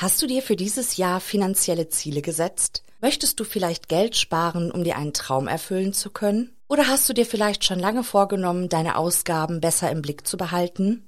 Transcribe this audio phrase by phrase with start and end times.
[0.00, 2.84] Hast du dir für dieses Jahr finanzielle Ziele gesetzt?
[3.00, 6.54] Möchtest du vielleicht Geld sparen, um dir einen Traum erfüllen zu können?
[6.68, 11.07] Oder hast du dir vielleicht schon lange vorgenommen, deine Ausgaben besser im Blick zu behalten?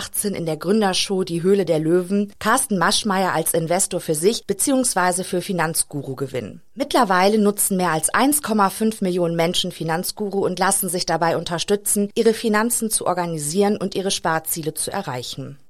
[0.01, 5.23] 2018 in der Gründershow Die Höhle der Löwen Carsten Maschmeyer als Investor für sich bzw.
[5.23, 6.61] für Finanzguru gewinnen.
[6.73, 12.89] Mittlerweile nutzen mehr als 1,5 Millionen Menschen Finanzguru und lassen sich dabei unterstützen, ihre Finanzen
[12.89, 15.57] zu organisieren und ihre Sparziele zu erreichen.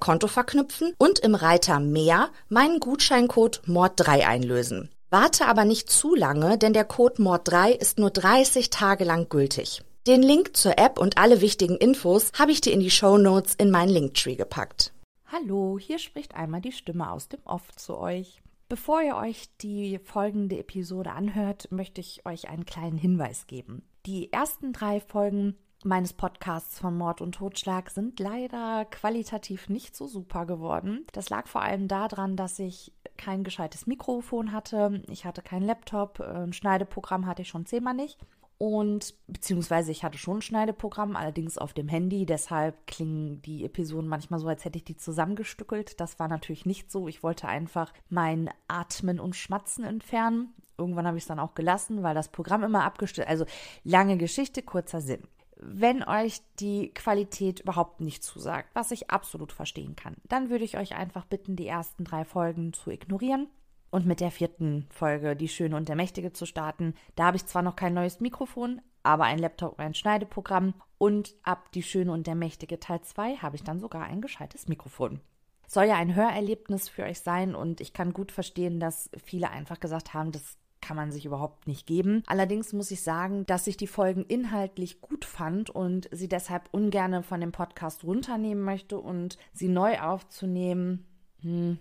[0.00, 4.90] Konto verknüpfen und im Reiter Mehr meinen Gutscheincode MORD3 einlösen.
[5.10, 9.82] Warte aber nicht zu lange, denn der Code MORD3 ist nur 30 Tage lang gültig.
[10.06, 13.54] Den Link zur App und alle wichtigen Infos habe ich dir in die Show Notes
[13.56, 14.92] in meinen Linktree gepackt.
[15.26, 18.40] Hallo, hier spricht einmal die Stimme aus dem Off zu euch.
[18.68, 23.82] Bevor ihr euch die folgende Episode anhört, möchte ich euch einen kleinen Hinweis geben.
[24.06, 30.06] Die ersten drei Folgen meines Podcasts von Mord und Totschlag sind leider qualitativ nicht so
[30.06, 31.06] super geworden.
[31.12, 35.02] Das lag vor allem daran, dass ich kein gescheites Mikrofon hatte.
[35.08, 38.18] Ich hatte keinen Laptop, ein Schneideprogramm hatte ich schon zehnmal nicht.
[38.62, 42.26] Und beziehungsweise ich hatte schon ein Schneideprogramm, allerdings auf dem Handy.
[42.26, 45.98] Deshalb klingen die Episoden manchmal so, als hätte ich die zusammengestückelt.
[45.98, 47.08] Das war natürlich nicht so.
[47.08, 50.52] Ich wollte einfach mein Atmen und Schmatzen entfernen.
[50.76, 53.28] Irgendwann habe ich es dann auch gelassen, weil das Programm immer abgestellt.
[53.28, 53.46] Also
[53.82, 55.22] lange Geschichte, kurzer Sinn.
[55.62, 60.78] Wenn euch die Qualität überhaupt nicht zusagt, was ich absolut verstehen kann, dann würde ich
[60.78, 63.46] euch einfach bitten, die ersten drei Folgen zu ignorieren
[63.90, 66.94] und mit der vierten Folge Die Schöne und der Mächtige zu starten.
[67.14, 71.34] Da habe ich zwar noch kein neues Mikrofon, aber ein Laptop und ein Schneideprogramm und
[71.42, 75.20] ab Die Schöne und der Mächtige Teil 2 habe ich dann sogar ein gescheites Mikrofon.
[75.66, 79.78] Soll ja ein Hörerlebnis für euch sein und ich kann gut verstehen, dass viele einfach
[79.78, 82.22] gesagt haben, das kann man sich überhaupt nicht geben.
[82.26, 87.22] Allerdings muss ich sagen, dass ich die Folgen inhaltlich gut fand und sie deshalb ungern
[87.22, 91.06] von dem Podcast runternehmen möchte und sie neu aufzunehmen.
[91.42, 91.78] Hm,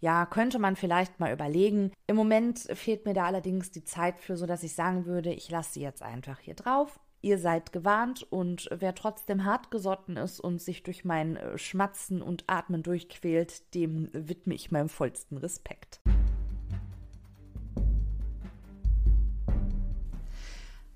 [0.00, 1.92] ja, könnte man vielleicht mal überlegen.
[2.06, 5.50] Im Moment fehlt mir da allerdings die Zeit für, so dass ich sagen würde, ich
[5.50, 7.00] lasse sie jetzt einfach hier drauf.
[7.22, 12.44] Ihr seid gewarnt und wer trotzdem hartgesotten ist und sich durch mein äh, Schmatzen und
[12.46, 16.00] Atmen durchquält, dem widme ich meinem vollsten Respekt.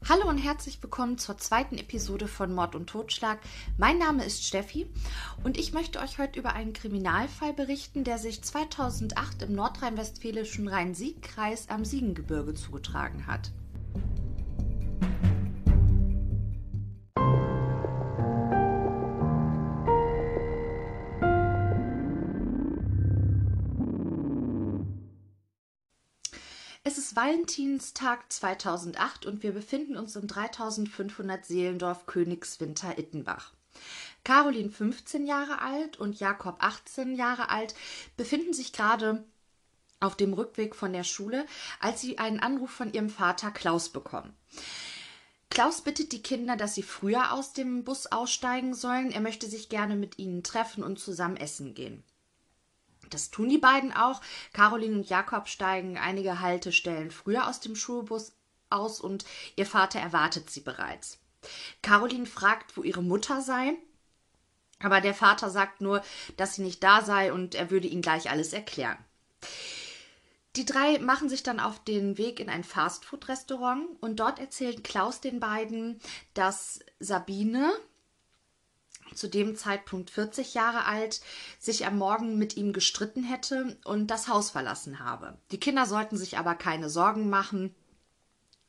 [0.09, 3.39] Hallo und herzlich willkommen zur zweiten Episode von Mord und Totschlag.
[3.77, 4.91] Mein Name ist Steffi
[5.45, 11.69] und ich möchte euch heute über einen Kriminalfall berichten, der sich 2008 im nordrhein-westfälischen Rhein-Sieg-Kreis
[11.69, 13.53] am Siegengebirge zugetragen hat.
[27.01, 33.55] Ist Valentinstag 2008 und wir befinden uns im 3500 Seelendorf Königswinter Ittenbach.
[34.23, 37.75] Caroline, 15 Jahre alt, und Jakob, 18 Jahre alt,
[38.19, 39.25] befinden sich gerade
[39.99, 41.47] auf dem Rückweg von der Schule,
[41.81, 44.37] als sie einen Anruf von ihrem Vater Klaus bekommen.
[45.49, 49.11] Klaus bittet die Kinder, dass sie früher aus dem Bus aussteigen sollen.
[49.11, 52.05] Er möchte sich gerne mit ihnen treffen und zusammen essen gehen.
[53.11, 54.21] Das tun die beiden auch.
[54.53, 58.33] Caroline und Jakob steigen einige Haltestellen früher aus dem Schulbus
[58.71, 59.25] aus und
[59.57, 61.19] ihr Vater erwartet sie bereits.
[61.83, 63.75] Caroline fragt, wo ihre Mutter sei,
[64.81, 66.03] aber der Vater sagt nur,
[66.37, 68.99] dass sie nicht da sei und er würde ihnen gleich alles erklären.
[70.57, 75.21] Die drei machen sich dann auf den Weg in ein Fastfood-Restaurant und dort erzählt Klaus
[75.21, 76.01] den beiden,
[76.35, 77.73] dass Sabine,
[79.15, 81.21] zu dem Zeitpunkt 40 Jahre alt,
[81.59, 85.39] sich am Morgen mit ihm gestritten hätte und das Haus verlassen habe.
[85.51, 87.75] Die Kinder sollten sich aber keine Sorgen machen.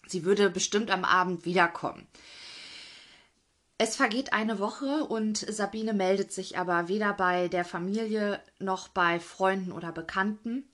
[0.08, 2.08] Sie würde bestimmt am Abend wiederkommen.
[3.84, 9.20] Es vergeht eine Woche und Sabine meldet sich aber weder bei der Familie noch bei
[9.20, 10.66] Freunden oder Bekannten.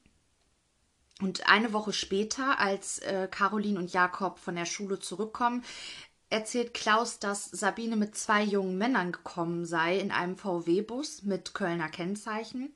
[1.21, 5.63] Und eine Woche später, als äh, Caroline und Jakob von der Schule zurückkommen,
[6.29, 11.89] erzählt Klaus, dass Sabine mit zwei jungen Männern gekommen sei in einem VW-Bus mit Kölner
[11.89, 12.73] Kennzeichen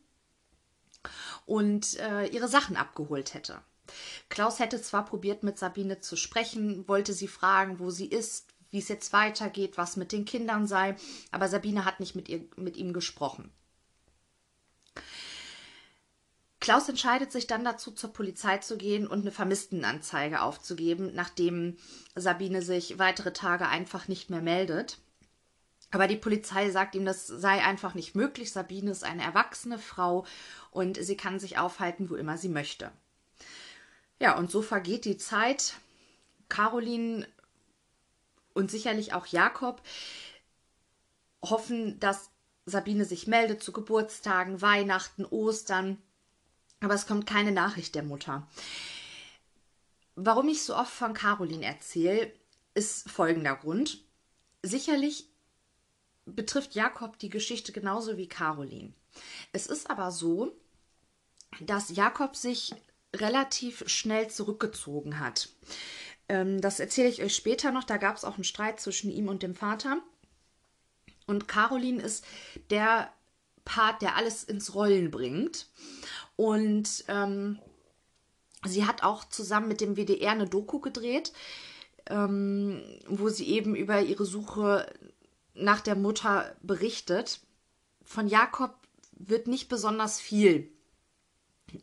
[1.45, 3.62] und äh, ihre Sachen abgeholt hätte.
[4.30, 8.80] Klaus hätte zwar probiert, mit Sabine zu sprechen, wollte sie fragen, wo sie ist, wie
[8.80, 10.95] es jetzt weitergeht, was mit den Kindern sei,
[11.31, 13.51] aber Sabine hat nicht mit, ihr, mit ihm gesprochen.
[16.62, 21.75] Klaus entscheidet sich dann dazu, zur Polizei zu gehen und eine Vermisstenanzeige aufzugeben, nachdem
[22.16, 25.00] Sabine sich weitere Tage einfach nicht mehr meldet.
[25.90, 28.52] Aber die Polizei sagt ihm, das sei einfach nicht möglich.
[28.52, 30.24] Sabine ist eine erwachsene Frau
[30.69, 32.92] und sie kann sich aufhalten, wo immer sie möchte.
[34.19, 35.74] Ja, und so vergeht die Zeit.
[36.48, 37.28] Caroline
[38.54, 39.81] und sicherlich auch Jakob
[41.42, 42.30] hoffen, dass
[42.68, 45.98] Sabine sich meldet zu Geburtstagen, Weihnachten, Ostern
[46.81, 48.48] aber es kommt keine Nachricht der Mutter.
[50.16, 52.33] Warum ich so oft von Caroline erzähle,
[52.74, 54.04] ist folgender Grund.
[54.62, 55.30] Sicherlich
[56.25, 58.94] betrifft Jakob die Geschichte genauso wie Caroline.
[59.54, 60.56] Es ist aber so,
[61.60, 62.74] dass Jakob sich
[63.16, 65.50] relativ schnell zurückgezogen hat.
[66.30, 67.83] Ähm, das erzähle ich euch später noch.
[67.83, 70.01] Da gab es auch einen Streit zwischen ihm und dem Vater.
[71.28, 72.25] Und Caroline ist
[72.69, 73.12] der
[73.66, 75.68] Part, der alles ins Rollen bringt.
[76.36, 77.60] Und ähm,
[78.66, 81.33] sie hat auch zusammen mit dem WDR eine Doku gedreht,
[82.07, 84.92] ähm, wo sie eben über ihre Suche
[85.54, 87.42] nach der Mutter berichtet.
[88.04, 88.75] Von Jakob
[89.13, 90.72] wird nicht besonders viel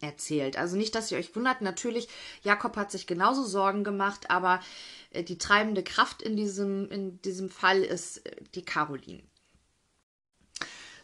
[0.01, 0.57] erzählt.
[0.59, 1.63] Also nicht, dass ihr euch wundert.
[1.63, 2.09] Natürlich,
[2.43, 4.61] Jakob hat sich genauso Sorgen gemacht, aber
[5.11, 9.23] äh, die treibende Kraft in diesem, in diesem Fall ist äh, die Caroline.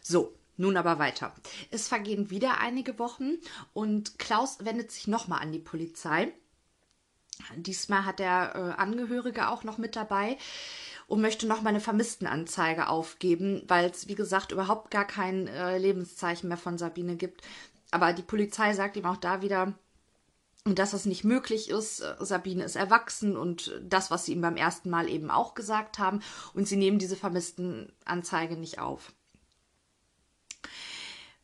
[0.01, 1.33] So, nun aber weiter.
[1.71, 3.33] Es vergehen wieder einige Wochen
[3.73, 6.33] und Klaus wendet sich nochmal an die Polizei.
[7.57, 10.37] Diesmal hat der äh, Angehörige auch noch mit dabei
[11.07, 16.47] und möchte nochmal eine Vermisstenanzeige aufgeben, weil es, wie gesagt, überhaupt gar kein äh, Lebenszeichen
[16.47, 17.41] mehr von Sabine gibt.
[17.91, 19.73] Aber die Polizei sagt ihm auch da wieder,
[20.63, 22.03] dass das nicht möglich ist.
[22.19, 26.21] Sabine ist erwachsen und das, was sie ihm beim ersten Mal eben auch gesagt haben.
[26.53, 29.13] Und sie nehmen diese Vermisstenanzeige nicht auf.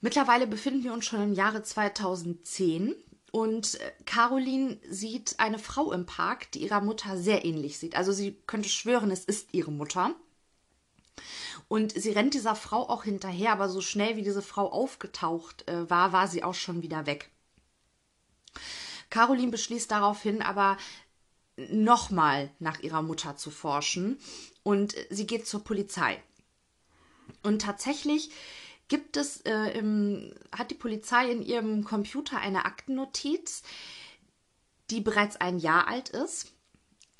[0.02, 2.96] Mittlerweile befinden wir uns schon im Jahre 2010
[3.32, 7.96] und äh, Caroline sieht eine Frau im Park, die ihrer Mutter sehr ähnlich sieht.
[7.96, 10.14] Also sie könnte schwören, es ist ihre Mutter.
[11.68, 15.90] Und sie rennt dieser Frau auch hinterher, aber so schnell wie diese Frau aufgetaucht äh,
[15.90, 17.30] war, war sie auch schon wieder weg.
[19.10, 20.78] Caroline beschließt daraufhin aber
[21.70, 24.18] nochmal nach ihrer Mutter zu forschen
[24.64, 26.22] und sie geht zur Polizei.
[27.44, 28.32] Und tatsächlich
[28.92, 33.64] gibt es, äh, im, hat die Polizei in ihrem Computer eine Aktennotiz,
[34.90, 36.52] die bereits ein Jahr alt ist.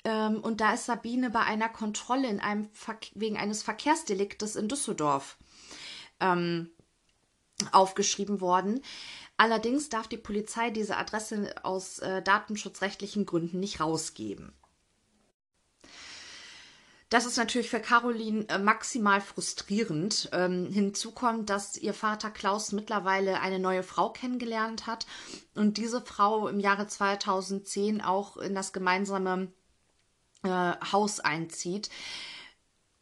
[0.04, 2.68] Ähm, und da ist Sabine bei einer Kontrolle in einem
[3.14, 5.38] wegen eines Verkehrsdeliktes in Düsseldorf
[6.20, 6.68] ähm,
[7.70, 8.82] aufgeschrieben worden.
[9.38, 14.52] Allerdings darf die Polizei diese Adresse aus äh, datenschutzrechtlichen Gründen nicht rausgeben.
[17.12, 20.30] Das ist natürlich für Caroline äh, maximal frustrierend.
[20.32, 25.04] Ähm, hinzu kommt, dass ihr Vater Klaus mittlerweile eine neue Frau kennengelernt hat
[25.54, 29.52] und diese Frau im Jahre 2010 auch in das gemeinsame
[30.42, 31.90] äh, Haus einzieht.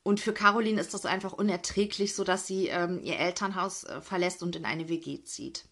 [0.02, 4.56] Und für Caroline ist das einfach unerträglich, sodass sie ähm, ihr Elternhaus äh, verlässt und
[4.56, 5.69] in eine WG zieht.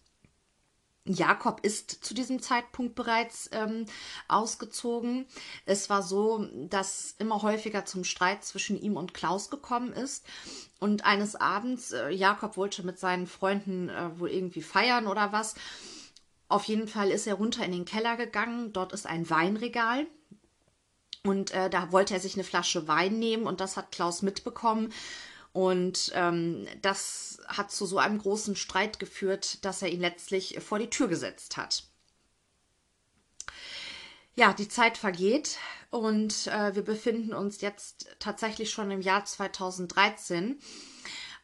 [1.09, 3.87] Jakob ist zu diesem Zeitpunkt bereits ähm,
[4.27, 5.25] ausgezogen.
[5.65, 10.25] Es war so, dass immer häufiger zum Streit zwischen ihm und Klaus gekommen ist.
[10.79, 15.55] Und eines Abends, äh, Jakob wollte mit seinen Freunden äh, wohl irgendwie feiern oder was.
[16.47, 18.71] Auf jeden Fall ist er runter in den Keller gegangen.
[18.71, 20.05] Dort ist ein Weinregal.
[21.23, 24.93] Und äh, da wollte er sich eine Flasche Wein nehmen und das hat Klaus mitbekommen.
[25.51, 30.79] Und ähm, das hat zu so einem großen Streit geführt, dass er ihn letztlich vor
[30.79, 31.83] die Tür gesetzt hat.
[34.35, 35.57] Ja, die Zeit vergeht
[35.89, 40.59] und äh, wir befinden uns jetzt tatsächlich schon im Jahr 2013.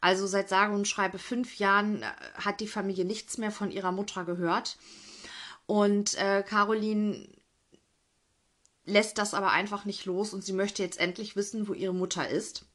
[0.02, 3.92] Also seit sage und schreibe fünf Jahren äh, hat die Familie nichts mehr von ihrer
[3.92, 4.78] Mutter gehört.
[5.66, 7.28] Und äh, Caroline
[8.86, 12.30] lässt das aber einfach nicht los und sie möchte jetzt endlich wissen, wo ihre Mutter
[12.30, 12.66] ist.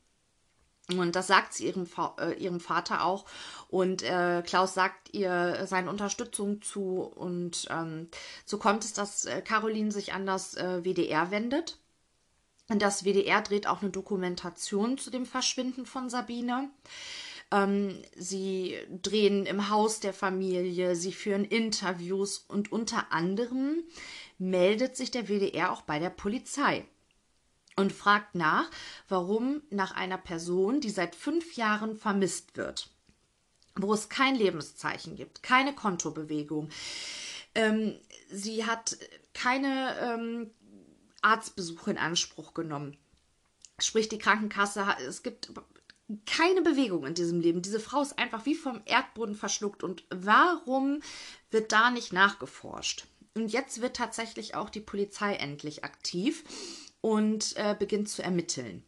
[0.98, 1.86] Und das sagt sie ihrem,
[2.18, 3.24] äh, ihrem Vater auch.
[3.68, 7.02] Und äh, Klaus sagt ihr seine Unterstützung zu.
[7.02, 8.08] Und ähm,
[8.44, 11.78] so kommt es, dass äh, Caroline sich an das äh, WDR wendet.
[12.68, 16.70] Und das WDR dreht auch eine Dokumentation zu dem Verschwinden von Sabine.
[17.50, 23.82] Ähm, sie drehen im Haus der Familie, sie führen Interviews und unter anderem
[24.38, 26.86] meldet sich der WDR auch bei der Polizei
[27.80, 28.70] und fragt nach,
[29.08, 32.90] warum nach einer Person, die seit fünf Jahren vermisst wird,
[33.74, 36.68] wo es kein Lebenszeichen gibt, keine Kontobewegung.
[37.54, 37.98] Ähm,
[38.30, 38.96] sie hat
[39.32, 40.50] keine ähm,
[41.22, 42.96] Arztbesuche in Anspruch genommen.
[43.78, 45.52] Sprich, die Krankenkasse, es gibt
[46.26, 47.62] keine Bewegung in diesem Leben.
[47.62, 49.82] Diese Frau ist einfach wie vom Erdboden verschluckt.
[49.82, 51.00] Und warum
[51.50, 53.06] wird da nicht nachgeforscht?
[53.34, 56.44] Und jetzt wird tatsächlich auch die Polizei endlich aktiv
[57.00, 58.84] und äh, beginnt zu ermitteln.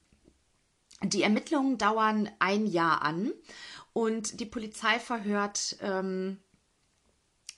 [1.02, 3.32] Die Ermittlungen dauern ein Jahr an
[3.92, 6.38] und die Polizei verhört ähm,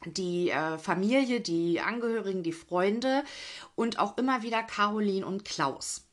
[0.06, 3.24] die äh, Familie, die Angehörigen, die Freunde
[3.74, 6.06] und auch immer wieder Caroline und Klaus.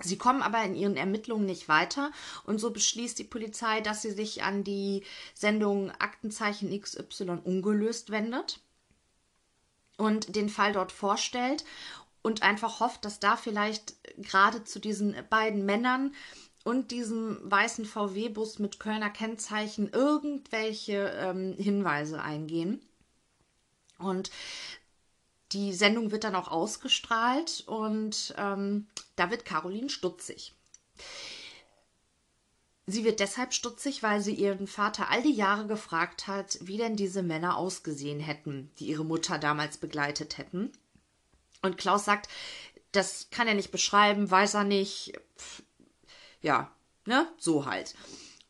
[0.00, 2.12] Sie kommen aber in ihren Ermittlungen nicht weiter
[2.44, 5.02] und so beschließt die Polizei, dass sie sich an die
[5.34, 8.60] Sendung Aktenzeichen XY ungelöst wendet
[9.96, 11.64] und den Fall dort vorstellt
[12.28, 16.14] und einfach hofft, dass da vielleicht gerade zu diesen beiden Männern
[16.62, 22.82] und diesem weißen VW-Bus mit Kölner Kennzeichen irgendwelche ähm, Hinweise eingehen.
[23.98, 24.30] Und
[25.52, 30.52] die Sendung wird dann auch ausgestrahlt und ähm, da wird Caroline stutzig.
[32.86, 36.96] Sie wird deshalb stutzig, weil sie ihren Vater all die Jahre gefragt hat, wie denn
[36.96, 40.72] diese Männer ausgesehen hätten, die ihre Mutter damals begleitet hätten.
[41.62, 42.28] Und Klaus sagt,
[42.92, 45.12] das kann er nicht beschreiben, weiß er nicht.
[45.36, 45.62] Pff,
[46.40, 46.70] ja,
[47.04, 47.94] ne, so halt.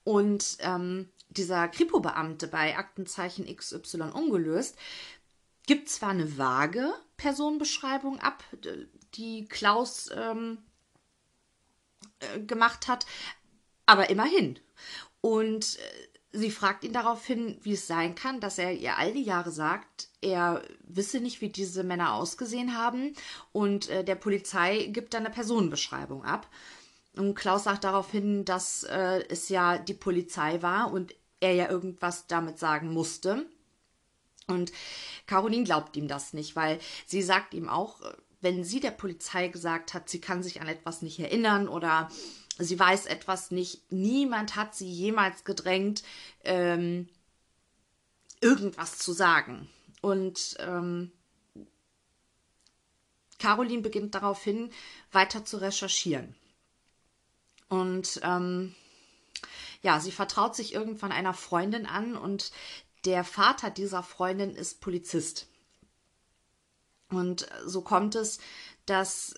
[0.05, 4.77] Und ähm, dieser Kripo-Beamte bei Aktenzeichen XY ungelöst
[5.67, 8.43] gibt zwar eine vage Personenbeschreibung ab,
[9.15, 10.59] die Klaus ähm,
[12.21, 13.05] äh, gemacht hat,
[13.85, 14.59] aber immerhin.
[15.21, 19.23] Und äh, Sie fragt ihn daraufhin, wie es sein kann, dass er ihr all die
[19.23, 23.14] Jahre sagt, er wisse nicht, wie diese Männer ausgesehen haben
[23.52, 26.49] und äh, der Polizei gibt dann eine Personenbeschreibung ab.
[27.16, 32.26] Und Klaus sagt daraufhin, dass äh, es ja die Polizei war und er ja irgendwas
[32.26, 33.47] damit sagen musste.
[34.47, 34.73] Und
[35.26, 38.00] Caroline glaubt ihm das nicht, weil sie sagt ihm auch,
[38.40, 42.08] wenn sie der Polizei gesagt hat, sie kann sich an etwas nicht erinnern oder
[42.59, 43.91] sie weiß etwas nicht.
[43.93, 46.03] Niemand hat sie jemals gedrängt,
[46.45, 47.09] ähm,
[48.41, 49.69] irgendwas zu sagen.
[50.00, 51.12] Und ähm,
[53.38, 54.71] Caroline beginnt daraufhin
[55.12, 56.35] weiter zu recherchieren.
[57.69, 58.75] Und ähm,
[59.83, 62.50] ja, sie vertraut sich irgendwann einer Freundin an und
[63.05, 65.47] der Vater dieser Freundin ist Polizist.
[67.11, 68.38] Und so kommt es,
[68.87, 69.35] dass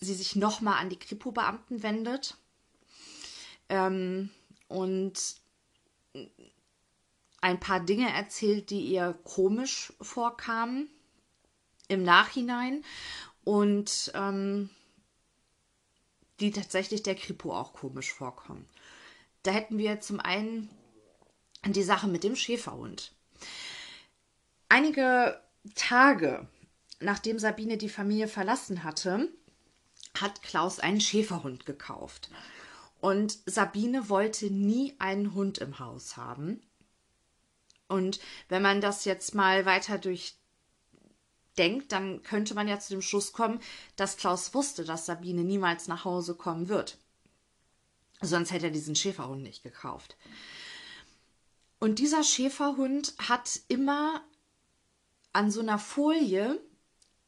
[0.00, 2.36] sie sich nochmal an die Kripo-Beamten wendet
[3.68, 4.30] ähm,
[4.68, 5.36] und
[7.40, 10.88] ein paar Dinge erzählt, die ihr komisch vorkamen
[11.88, 12.84] im Nachhinein
[13.44, 14.70] und ähm,
[16.40, 18.66] die tatsächlich der Kripo auch komisch vorkommen.
[19.42, 20.70] Da hätten wir zum einen
[21.66, 23.12] die Sache mit dem Schäferhund.
[24.68, 25.40] Einige
[25.74, 26.48] Tage
[27.00, 29.28] nachdem Sabine die Familie verlassen hatte,
[30.20, 32.30] hat Klaus einen Schäferhund gekauft.
[33.00, 36.62] Und Sabine wollte nie einen Hund im Haus haben.
[37.88, 43.32] Und wenn man das jetzt mal weiter durchdenkt, dann könnte man ja zu dem Schluss
[43.32, 43.60] kommen,
[43.96, 46.98] dass Klaus wusste, dass Sabine niemals nach Hause kommen wird.
[48.20, 50.16] Sonst hätte er diesen Schäferhund nicht gekauft.
[51.78, 54.22] Und dieser Schäferhund hat immer
[55.32, 56.60] an so einer Folie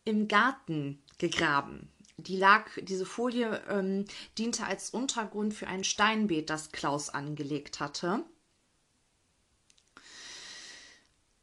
[0.05, 1.92] im Garten gegraben.
[2.23, 4.05] Die lag, diese Folie ähm,
[4.39, 8.25] diente als Untergrund für ein Steinbeet, das Klaus angelegt hatte.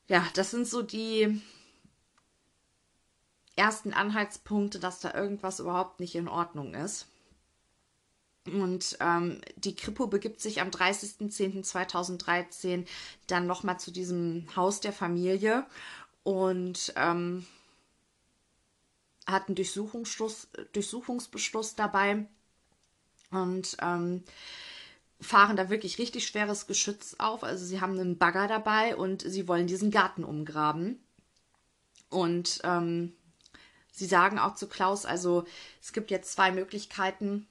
[0.08, 1.42] Ja, das sind so die
[3.56, 7.06] ersten Anhaltspunkte, dass da irgendwas überhaupt nicht in Ordnung ist.
[8.46, 12.88] Und ähm, die Kripo begibt sich am 30.10.2013
[13.28, 15.68] dann nochmal zu diesem Haus der Familie
[16.24, 17.46] und ähm,
[19.32, 22.28] hat einen Durchsuchungsbeschluss dabei
[23.32, 24.24] und ähm,
[25.22, 27.44] fahren da wirklich richtig schweres Geschütz auf.
[27.44, 31.00] Also sie haben einen Bagger dabei und sie wollen diesen Garten umgraben.
[32.10, 33.14] Und ähm,
[33.92, 35.46] sie sagen auch zu Klaus, also
[35.82, 37.48] es gibt jetzt zwei Möglichkeiten.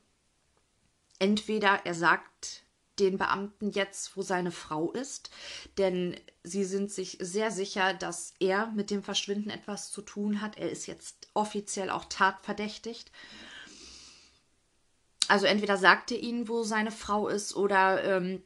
[1.18, 2.62] Entweder er sagt
[3.00, 5.30] den Beamten jetzt, wo seine Frau ist,
[5.76, 10.58] denn sie sind sich sehr sicher, dass er mit dem Verschwinden etwas zu tun hat.
[10.58, 13.10] Er ist jetzt offiziell auch tatverdächtigt.
[15.28, 18.42] Also entweder sagt er ihnen, wo seine Frau ist, oder ähm,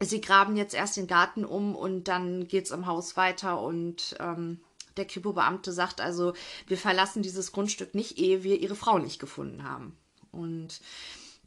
[0.00, 4.14] sie graben jetzt erst den Garten um und dann geht es im Haus weiter und
[4.20, 4.60] ähm,
[4.96, 6.34] der Kripo-Beamte sagt also,
[6.66, 9.96] wir verlassen dieses Grundstück nicht, ehe wir ihre Frau nicht gefunden haben.
[10.30, 10.80] Und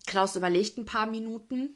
[0.05, 1.75] Klaus überlegt ein paar Minuten,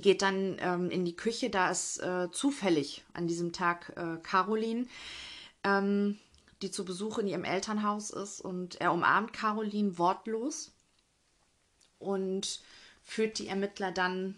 [0.00, 4.86] geht dann ähm, in die Küche, da ist äh, zufällig an diesem Tag äh, Caroline,
[5.62, 6.18] ähm,
[6.62, 10.72] die zu Besuch in ihrem Elternhaus ist und er umarmt Caroline wortlos
[11.98, 12.60] und
[13.02, 14.34] führt die Ermittler dann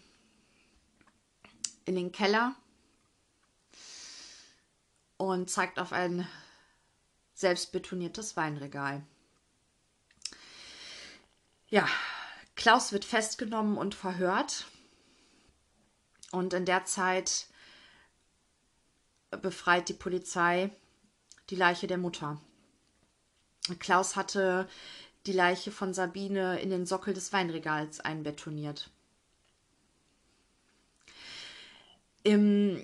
[1.85, 2.55] in den Keller
[5.17, 6.27] und zeigt auf ein
[7.35, 9.03] selbstbetoniertes Weinregal.
[11.69, 11.89] Ja,
[12.55, 14.67] Klaus wird festgenommen und verhört.
[16.33, 17.47] Und in der Zeit
[19.31, 20.71] befreit die Polizei
[21.51, 22.41] die Leiche der Mutter.
[23.79, 24.69] Klaus hatte
[25.27, 28.91] die Leiche von Sabine in den Sockel des Weinregals einbetoniert.
[32.23, 32.83] Im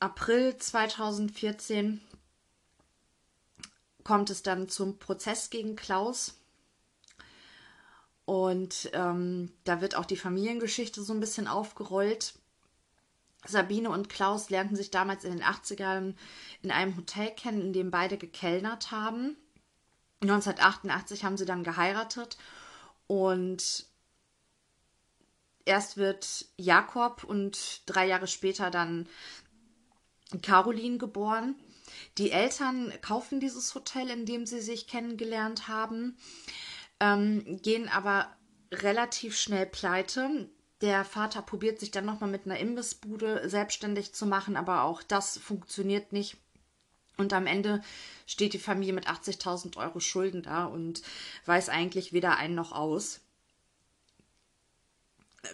[0.00, 2.00] April 2014
[4.02, 6.41] kommt es dann zum Prozess gegen Klaus.
[8.24, 12.34] Und ähm, da wird auch die Familiengeschichte so ein bisschen aufgerollt.
[13.44, 16.14] Sabine und Klaus lernten sich damals in den 80ern
[16.62, 19.36] in einem Hotel kennen, in dem beide gekellnert haben.
[20.22, 22.38] 1988 haben sie dann geheiratet
[23.08, 23.86] und
[25.64, 29.08] erst wird Jakob und drei Jahre später dann
[30.42, 31.56] Caroline geboren.
[32.18, 36.16] Die Eltern kaufen dieses Hotel, in dem sie sich kennengelernt haben,
[37.02, 38.28] ähm, gehen aber
[38.70, 40.48] relativ schnell pleite.
[40.80, 45.36] Der Vater probiert sich dann nochmal mit einer Imbissbude selbstständig zu machen, aber auch das
[45.36, 46.36] funktioniert nicht.
[47.16, 47.82] Und am Ende
[48.26, 51.02] steht die Familie mit 80.000 Euro Schulden da und
[51.44, 53.20] weiß eigentlich weder ein noch aus.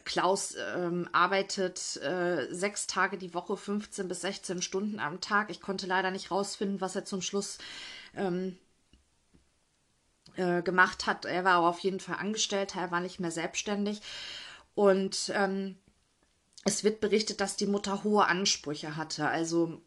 [0.05, 5.51] Klaus ähm, arbeitet äh, sechs Tage die Woche, 15 bis 16 Stunden am Tag.
[5.51, 7.57] Ich konnte leider nicht rausfinden, was er zum Schluss
[8.15, 8.59] ähm,
[10.39, 11.25] äh, gemacht hat.
[11.25, 14.01] Er war auf jeden Fall Angestellter, er war nicht mehr selbstständig.
[14.75, 15.77] Und ähm,
[16.65, 19.29] es wird berichtet, dass die Mutter hohe Ansprüche hatte.
[19.29, 19.83] Also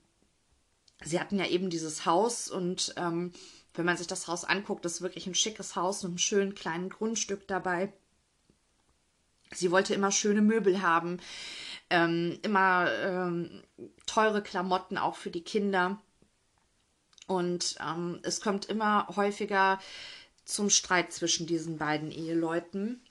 [1.03, 3.31] sie hatten ja eben dieses Haus und ähm,
[3.73, 6.89] wenn man sich das Haus anguckt, ist wirklich ein schickes Haus mit einem schönen kleinen
[6.89, 7.93] Grundstück dabei.
[9.53, 11.19] Sie wollte immer schöne Möbel haben,
[11.89, 13.63] ähm, immer ähm,
[14.05, 16.01] teure Klamotten auch für die Kinder.
[17.27, 19.79] Und ähm, es kommt immer häufiger
[20.53, 23.01] zum Streit zwischen diesen beiden Eheleuten.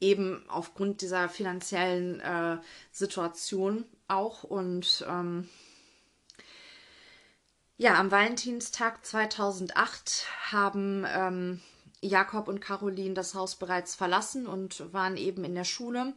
[0.00, 2.58] Eben aufgrund dieser finanziellen äh,
[2.90, 4.42] Situation auch.
[4.44, 5.48] Und ähm,
[7.76, 11.60] ja, am Valentinstag 2008 haben ähm,
[12.00, 16.14] Jakob und Caroline das Haus bereits verlassen und waren eben in der Schule.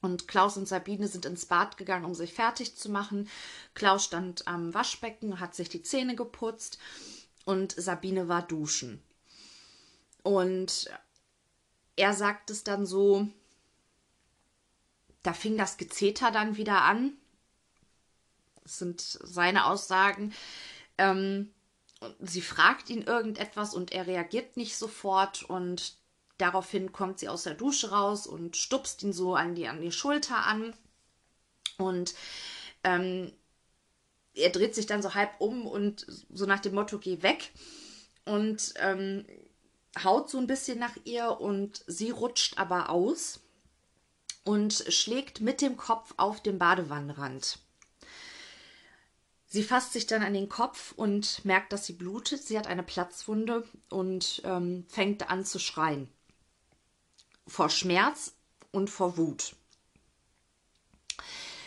[0.00, 3.28] Und Klaus und Sabine sind ins Bad gegangen, um sich fertig zu machen.
[3.74, 6.78] Klaus stand am Waschbecken, hat sich die Zähne geputzt
[7.46, 9.02] und Sabine war duschen.
[10.22, 10.90] Und
[11.94, 13.26] er sagt es dann so,
[15.22, 17.12] da fing das Gezeter dann wieder an.
[18.62, 20.34] Das sind seine Aussagen.
[20.98, 21.54] Ähm,
[22.18, 25.94] sie fragt ihn irgendetwas und er reagiert nicht sofort und
[26.38, 29.92] daraufhin kommt sie aus der Dusche raus und stupst ihn so an die, an die
[29.92, 30.74] Schulter an
[31.78, 32.14] und
[32.82, 33.32] ähm,
[34.36, 37.50] er dreht sich dann so halb um und so nach dem Motto, geh weg
[38.24, 39.26] und ähm,
[40.02, 43.40] haut so ein bisschen nach ihr und sie rutscht aber aus
[44.44, 47.58] und schlägt mit dem Kopf auf den Badewannenrand.
[49.48, 52.42] Sie fasst sich dann an den Kopf und merkt, dass sie blutet.
[52.42, 56.08] Sie hat eine Platzwunde und ähm, fängt an zu schreien.
[57.46, 58.34] Vor Schmerz
[58.72, 59.54] und vor Wut.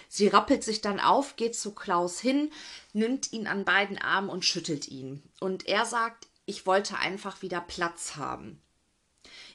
[0.10, 2.52] Sie rappelt sich dann auf, geht zu Klaus hin,
[2.94, 5.24] nimmt ihn an beiden Armen und schüttelt ihn.
[5.40, 8.60] Und er sagt, ich wollte einfach wieder Platz haben.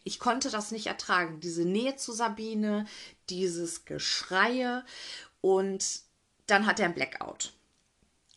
[0.04, 2.86] Ich konnte das nicht ertragen, diese Nähe zu Sabine,
[3.28, 4.84] dieses Geschreie
[5.40, 6.02] und
[6.46, 7.52] dann hat er ein Blackout.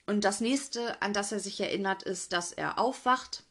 [0.08, 3.44] Und das nächste, an das er sich erinnert, ist, dass er aufwacht,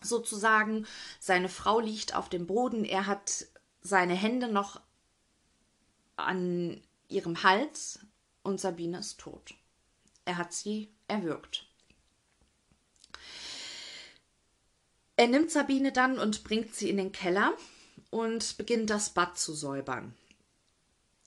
[0.00, 0.86] sozusagen.
[1.20, 2.84] Seine Frau liegt auf dem Boden.
[2.84, 3.46] Er hat
[3.82, 4.80] seine Hände noch
[6.16, 8.00] an ihrem Hals
[8.42, 9.54] und Sabine ist tot.
[10.24, 11.66] Er hat sie erwürgt.
[15.16, 17.54] Er nimmt Sabine dann und bringt sie in den Keller
[18.10, 20.14] und beginnt das Bad zu säubern.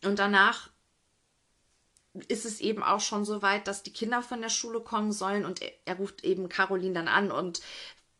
[0.03, 0.69] Und danach
[2.27, 5.45] ist es eben auch schon so weit, dass die Kinder von der Schule kommen sollen
[5.45, 7.61] und er, er ruft eben Caroline dann an und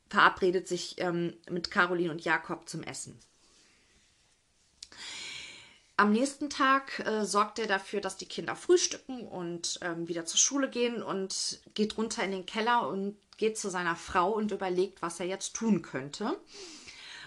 [0.09, 3.19] verabredet sich ähm, mit Caroline und Jakob zum Essen.
[5.99, 10.37] Am nächsten Tag äh, sorgt er dafür, dass die Kinder frühstücken und ähm, wieder zur
[10.37, 15.01] Schule gehen und geht runter in den Keller und geht zu seiner Frau und überlegt,
[15.01, 16.39] was er jetzt tun könnte.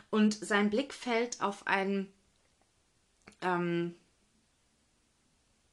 [0.09, 2.11] Und sein Blick fällt auf ein
[3.43, 3.95] ähm,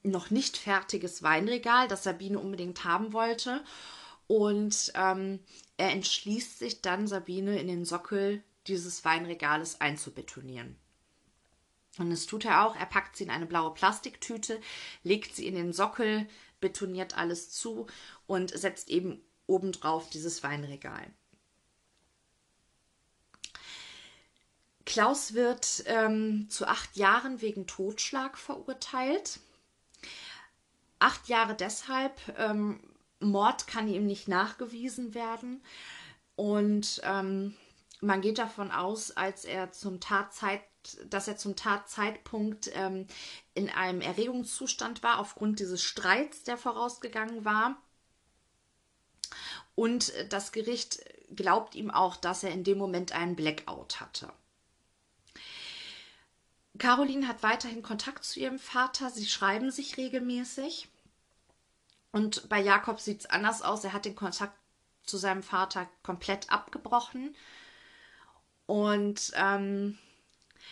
[0.04, 3.64] noch nicht fertiges Weinregal, das Sabine unbedingt haben wollte.
[4.28, 5.40] Und ähm,
[5.78, 10.76] er entschließt sich dann, Sabine in den Sockel dieses Weinregales einzubetonieren.
[12.00, 12.76] Und das tut er auch.
[12.76, 14.60] Er packt sie in eine blaue Plastiktüte,
[15.04, 16.28] legt sie in den Sockel,
[16.62, 17.88] betoniert alles zu
[18.26, 21.06] und setzt eben obendrauf dieses Weinregal.
[24.86, 29.40] Klaus wird ähm, zu acht Jahren wegen Totschlag verurteilt.
[31.00, 32.80] Acht Jahre deshalb, ähm,
[33.20, 35.62] Mord kann ihm nicht nachgewiesen werden.
[36.36, 37.56] Und ähm,
[38.02, 40.62] man geht davon aus, als er zum Tatzeit,
[41.10, 43.08] dass er zum Tatzeitpunkt ähm,
[43.54, 47.78] in einem Erregungszustand war, aufgrund dieses Streits, der vorausgegangen war.
[49.76, 51.00] Und das Gericht
[51.36, 54.32] glaubt ihm auch, dass er in dem Moment einen Blackout hatte.
[56.78, 59.10] Caroline hat weiterhin Kontakt zu ihrem Vater.
[59.10, 60.88] Sie schreiben sich regelmäßig.
[62.12, 63.84] Und bei Jakob sieht es anders aus.
[63.84, 64.58] Er hat den Kontakt
[65.04, 67.36] zu seinem Vater komplett abgebrochen.
[68.66, 69.98] Und ähm,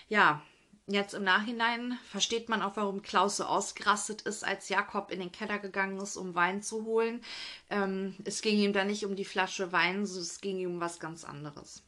[0.08, 0.42] ja,
[0.88, 5.32] jetzt im Nachhinein versteht man auch, warum Klaus so ausgerastet ist, als Jakob in den
[5.32, 7.22] Keller gegangen ist, um Wein zu holen.
[7.70, 11.00] Ähm, es ging ihm da nicht um die Flasche Wein, es ging ihm um was
[11.00, 11.84] ganz anderes.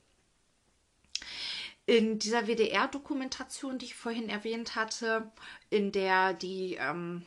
[1.86, 5.32] In dieser WDR-Dokumentation, die ich vorhin erwähnt hatte,
[5.72, 7.26] in der die ähm,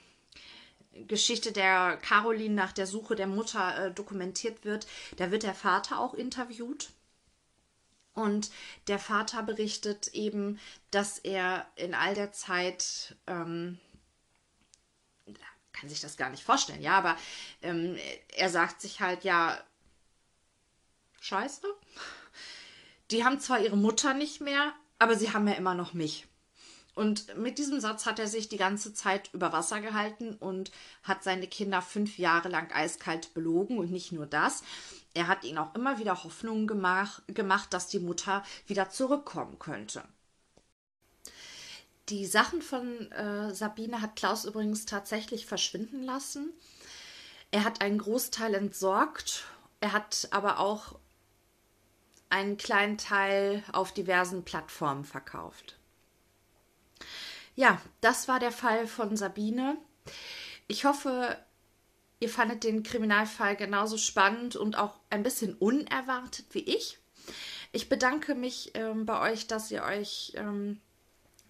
[1.09, 5.99] Geschichte der Caroline nach der Suche der Mutter äh, dokumentiert wird, da wird der Vater
[5.99, 6.91] auch interviewt.
[8.15, 8.51] Und
[8.89, 10.59] der Vater berichtet eben,
[10.91, 13.79] dass er in all der Zeit, ähm,
[15.73, 17.17] kann sich das gar nicht vorstellen, ja, aber
[17.63, 17.97] ähm,
[18.37, 19.59] er sagt sich halt, ja,
[21.21, 21.67] scheiße,
[23.11, 26.27] die haben zwar ihre Mutter nicht mehr, aber sie haben ja immer noch mich.
[26.95, 30.71] Und mit diesem Satz hat er sich die ganze Zeit über Wasser gehalten und
[31.03, 33.79] hat seine Kinder fünf Jahre lang eiskalt belogen.
[33.79, 34.63] Und nicht nur das,
[35.15, 40.03] er hat ihnen auch immer wieder Hoffnungen gemach, gemacht, dass die Mutter wieder zurückkommen könnte.
[42.09, 46.53] Die Sachen von äh, Sabine hat Klaus übrigens tatsächlich verschwinden lassen.
[47.51, 49.45] Er hat einen Großteil entsorgt.
[49.81, 50.99] Er hat aber auch
[52.29, 55.77] einen kleinen Teil auf diversen Plattformen verkauft.
[57.55, 59.77] Ja, das war der Fall von Sabine.
[60.67, 61.37] Ich hoffe,
[62.23, 66.99] ihr fandet den Kriminalfall genauso spannend und auch ein bisschen unerwartet wie ich.
[67.73, 70.81] Ich bedanke mich ähm, bei euch, dass ihr euch ähm,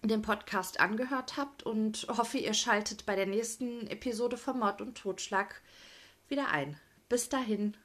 [0.01, 4.97] den Podcast angehört habt und hoffe, ihr schaltet bei der nächsten Episode von Mord und
[4.97, 5.61] Totschlag
[6.27, 6.79] wieder ein.
[7.07, 7.77] Bis dahin.